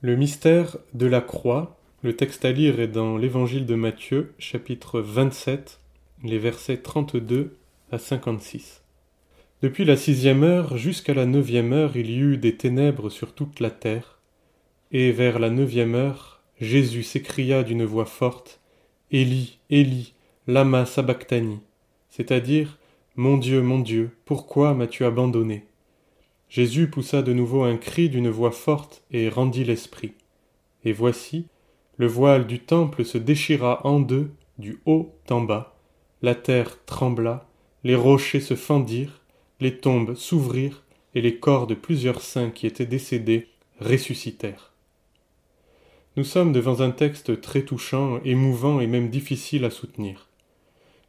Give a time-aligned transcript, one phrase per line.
[0.00, 5.00] Le mystère de la croix, le texte à lire est dans l'évangile de Matthieu, chapitre
[5.00, 5.80] 27,
[6.22, 7.56] les versets 32
[7.90, 8.84] à 56.
[9.60, 13.58] Depuis la sixième heure jusqu'à la neuvième heure, il y eut des ténèbres sur toute
[13.58, 14.20] la terre,
[14.92, 18.60] et vers la neuvième heure, Jésus s'écria d'une voix forte,
[19.10, 20.14] Élie, Élie,
[20.46, 21.58] lama sabachthani,
[22.08, 22.78] c'est-à-dire,
[23.16, 25.64] Mon Dieu, mon Dieu, pourquoi m'as-tu abandonné?
[26.48, 30.12] Jésus poussa de nouveau un cri d'une voix forte et rendit l'esprit.
[30.84, 31.46] Et voici,
[31.96, 35.76] le voile du temple se déchira en deux, du haut en bas,
[36.22, 37.46] la terre trembla,
[37.84, 39.20] les rochers se fendirent,
[39.60, 40.82] les tombes s'ouvrirent,
[41.14, 43.48] et les corps de plusieurs saints qui étaient décédés
[43.80, 44.72] ressuscitèrent.
[46.16, 50.28] Nous sommes devant un texte très touchant, émouvant et même difficile à soutenir.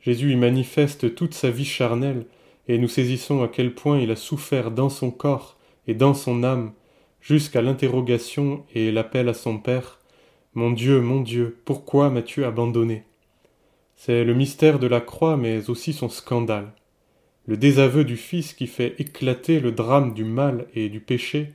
[0.00, 2.26] Jésus y manifeste toute sa vie charnelle,
[2.68, 6.44] et nous saisissons à quel point il a souffert dans son corps et dans son
[6.44, 6.72] âme,
[7.20, 9.98] jusqu'à l'interrogation et l'appel à son Père
[10.54, 13.04] Mon Dieu, mon Dieu, pourquoi m'as-tu abandonné?
[13.96, 16.72] C'est le mystère de la croix, mais aussi son scandale.
[17.46, 21.52] Le désaveu du Fils qui fait éclater le drame du mal et du péché,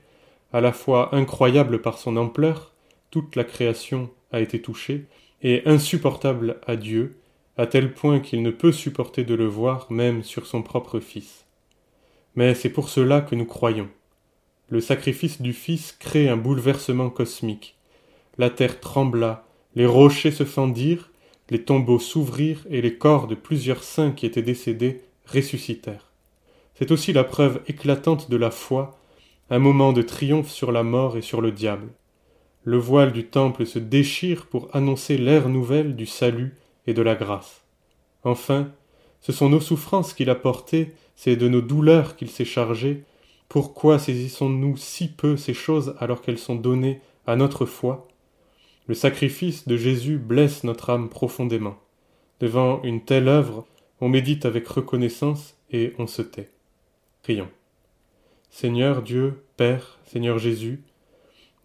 [0.52, 2.74] à la fois incroyable par son ampleur,
[3.12, 5.06] toute la création a été touchée,
[5.44, 7.18] et insupportable à Dieu,
[7.58, 11.46] à tel point qu'il ne peut supporter de le voir même sur son propre Fils.
[12.36, 13.90] Mais c'est pour cela que nous croyons.
[14.70, 17.78] Le sacrifice du Fils crée un bouleversement cosmique.
[18.40, 19.46] La terre trembla,
[19.76, 21.12] les rochers se fendirent,
[21.50, 26.12] les tombeaux s'ouvrirent et les corps de plusieurs saints qui étaient décédés ressuscitèrent.
[26.76, 29.00] C'est aussi la preuve éclatante de la foi,
[29.52, 31.90] un moment de triomphe sur la mort et sur le diable.
[32.64, 36.56] Le voile du temple se déchire pour annoncer l'ère nouvelle du salut
[36.88, 37.64] et de la grâce.
[38.24, 38.72] Enfin,
[39.22, 43.04] ce sont nos souffrances qu'il a portées, c'est de nos douleurs qu'il s'est chargé.
[43.50, 48.08] Pourquoi saisissons-nous si peu ces choses alors qu'elles sont données à notre foi?
[48.88, 51.78] Le sacrifice de Jésus blesse notre âme profondément.
[52.40, 53.66] Devant une telle œuvre,
[54.02, 56.50] on médite avec reconnaissance et on se tait.
[57.22, 57.50] Prions.
[58.50, 60.84] Seigneur Dieu, Père, Seigneur Jésus,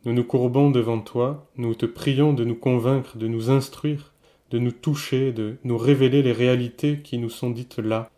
[0.04, 4.12] nous nous courbons devant toi, nous te prions de nous convaincre, de nous instruire,
[4.50, 8.10] de nous toucher, de nous révéler les réalités qui nous sont dites là,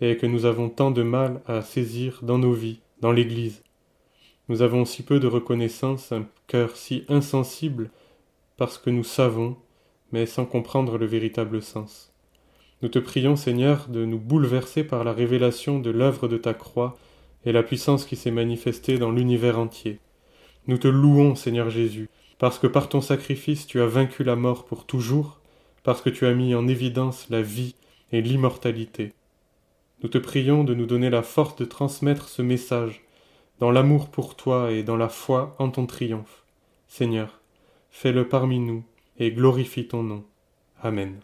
[0.00, 3.62] et que nous avons tant de mal à saisir dans nos vies, dans l'Église.
[4.48, 7.90] Nous avons si peu de reconnaissance, un cœur si insensible,
[8.56, 9.56] parce que nous savons,
[10.12, 12.12] mais sans comprendre le véritable sens.
[12.82, 16.96] Nous te prions, Seigneur, de nous bouleverser par la révélation de l'œuvre de ta croix
[17.44, 19.98] et la puissance qui s'est manifestée dans l'univers entier.
[20.66, 22.08] Nous te louons, Seigneur Jésus,
[22.38, 25.40] parce que par ton sacrifice tu as vaincu la mort pour toujours,
[25.86, 27.76] parce que tu as mis en évidence la vie
[28.10, 29.12] et l'immortalité.
[30.02, 33.04] Nous te prions de nous donner la force de transmettre ce message,
[33.60, 36.42] dans l'amour pour toi et dans la foi en ton triomphe.
[36.88, 37.40] Seigneur,
[37.88, 38.82] fais-le parmi nous
[39.20, 40.24] et glorifie ton nom.
[40.82, 41.20] Amen.